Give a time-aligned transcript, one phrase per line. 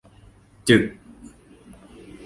[0.65, 0.83] จึก